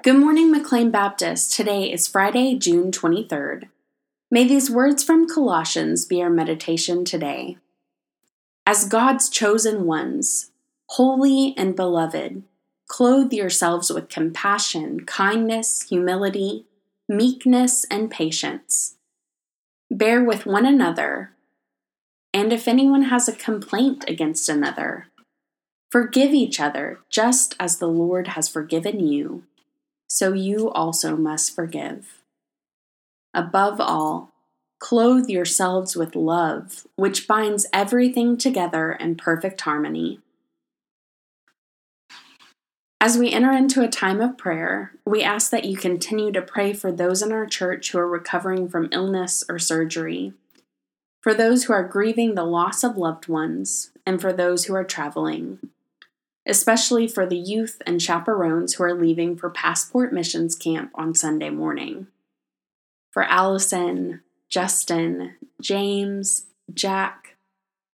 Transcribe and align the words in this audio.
Good 0.00 0.18
morning, 0.18 0.50
McLean 0.50 0.90
Baptist. 0.90 1.52
Today 1.52 1.92
is 1.92 2.08
Friday, 2.08 2.58
June 2.58 2.90
23rd. 2.90 3.68
May 4.32 4.48
these 4.48 4.68
words 4.68 5.04
from 5.04 5.28
Colossians 5.28 6.06
be 6.06 6.20
our 6.20 6.30
meditation 6.30 7.04
today. 7.04 7.58
As 8.66 8.88
God's 8.88 9.28
chosen 9.28 9.84
ones, 9.84 10.50
holy 10.88 11.54
and 11.56 11.76
beloved, 11.76 12.42
clothe 12.88 13.32
yourselves 13.32 13.92
with 13.92 14.08
compassion, 14.08 15.04
kindness, 15.04 15.82
humility, 15.82 16.64
meekness, 17.08 17.84
and 17.88 18.10
patience. 18.10 18.96
Bear 19.88 20.24
with 20.24 20.46
one 20.46 20.66
another, 20.66 21.32
and 22.34 22.52
if 22.52 22.66
anyone 22.66 23.02
has 23.02 23.28
a 23.28 23.36
complaint 23.36 24.04
against 24.08 24.48
another, 24.48 25.08
forgive 25.90 26.32
each 26.32 26.58
other 26.58 26.98
just 27.08 27.54
as 27.60 27.78
the 27.78 27.86
Lord 27.86 28.28
has 28.28 28.48
forgiven 28.48 28.98
you 28.98 29.44
so 30.12 30.34
you 30.34 30.70
also 30.72 31.16
must 31.16 31.54
forgive. 31.54 32.18
Above 33.32 33.80
all, 33.80 34.30
clothe 34.78 35.30
yourselves 35.30 35.96
with 35.96 36.14
love, 36.14 36.86
which 36.96 37.26
binds 37.26 37.64
everything 37.72 38.36
together 38.36 38.92
in 38.92 39.14
perfect 39.16 39.62
harmony. 39.62 40.20
As 43.00 43.16
we 43.16 43.32
enter 43.32 43.52
into 43.52 43.82
a 43.82 43.88
time 43.88 44.20
of 44.20 44.36
prayer, 44.36 44.92
we 45.06 45.22
ask 45.22 45.50
that 45.50 45.64
you 45.64 45.78
continue 45.78 46.30
to 46.32 46.42
pray 46.42 46.74
for 46.74 46.92
those 46.92 47.22
in 47.22 47.32
our 47.32 47.46
church 47.46 47.90
who 47.90 47.98
are 47.98 48.06
recovering 48.06 48.68
from 48.68 48.90
illness 48.92 49.42
or 49.48 49.58
surgery, 49.58 50.34
for 51.22 51.32
those 51.32 51.64
who 51.64 51.72
are 51.72 51.88
grieving 51.88 52.34
the 52.34 52.44
loss 52.44 52.84
of 52.84 52.98
loved 52.98 53.28
ones, 53.28 53.92
and 54.04 54.20
for 54.20 54.30
those 54.30 54.66
who 54.66 54.74
are 54.74 54.84
traveling 54.84 55.70
especially 56.46 57.06
for 57.06 57.26
the 57.26 57.38
youth 57.38 57.80
and 57.86 58.02
chaperones 58.02 58.74
who 58.74 58.84
are 58.84 58.94
leaving 58.94 59.36
for 59.36 59.50
Passport 59.50 60.12
Missions 60.12 60.54
Camp 60.54 60.90
on 60.94 61.14
Sunday 61.14 61.50
morning. 61.50 62.08
For 63.12 63.22
Allison, 63.24 64.22
Justin, 64.48 65.36
James, 65.60 66.46
Jack, 66.72 67.36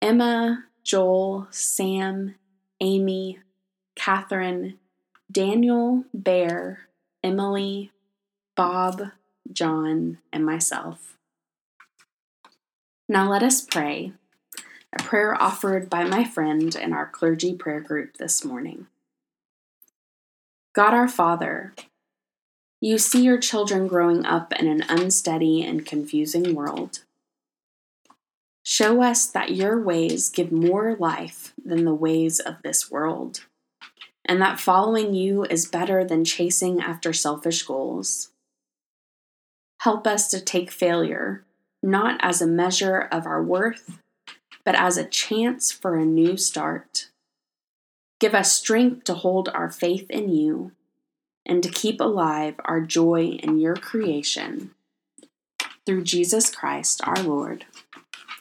Emma, 0.00 0.64
Joel, 0.82 1.46
Sam, 1.50 2.34
Amy, 2.80 3.38
Catherine, 3.94 4.78
Daniel, 5.30 6.04
Bear, 6.12 6.88
Emily, 7.22 7.92
Bob, 8.56 9.02
John, 9.52 10.18
and 10.32 10.44
myself. 10.44 11.16
Now 13.08 13.30
let 13.30 13.42
us 13.42 13.60
pray 13.60 14.12
a 14.92 15.02
prayer 15.02 15.40
offered 15.40 15.88
by 15.88 16.04
my 16.04 16.24
friend 16.24 16.74
in 16.74 16.92
our 16.92 17.06
clergy 17.06 17.54
prayer 17.54 17.80
group 17.80 18.16
this 18.18 18.44
morning. 18.44 18.86
God 20.74 20.94
our 20.94 21.08
Father, 21.08 21.74
you 22.80 22.98
see 22.98 23.22
your 23.22 23.38
children 23.38 23.86
growing 23.86 24.26
up 24.26 24.52
in 24.54 24.66
an 24.66 24.84
unsteady 24.88 25.62
and 25.62 25.86
confusing 25.86 26.54
world. 26.54 27.00
Show 28.64 29.02
us 29.02 29.26
that 29.26 29.54
your 29.54 29.80
ways 29.80 30.28
give 30.28 30.52
more 30.52 30.96
life 30.98 31.52
than 31.62 31.84
the 31.84 31.94
ways 31.94 32.38
of 32.38 32.56
this 32.62 32.90
world, 32.90 33.44
and 34.24 34.40
that 34.40 34.60
following 34.60 35.14
you 35.14 35.44
is 35.44 35.66
better 35.66 36.04
than 36.04 36.24
chasing 36.24 36.80
after 36.80 37.12
selfish 37.12 37.62
goals. 37.62 38.30
Help 39.80 40.06
us 40.06 40.28
to 40.28 40.40
take 40.40 40.70
failure 40.70 41.44
not 41.82 42.18
as 42.22 42.40
a 42.40 42.46
measure 42.46 43.00
of 43.10 43.26
our 43.26 43.42
worth 43.42 43.98
but 44.64 44.74
as 44.74 44.96
a 44.96 45.04
chance 45.04 45.72
for 45.72 45.96
a 45.96 46.04
new 46.04 46.36
start. 46.36 47.08
Give 48.20 48.34
us 48.34 48.52
strength 48.52 49.04
to 49.04 49.14
hold 49.14 49.48
our 49.48 49.70
faith 49.70 50.08
in 50.10 50.28
you 50.28 50.72
and 51.44 51.62
to 51.62 51.68
keep 51.68 52.00
alive 52.00 52.54
our 52.64 52.80
joy 52.80 53.38
in 53.42 53.58
your 53.58 53.74
creation. 53.74 54.70
Through 55.84 56.04
Jesus 56.04 56.50
Christ 56.50 57.00
our 57.04 57.20
Lord. 57.22 57.64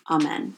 Amen. 0.09 0.55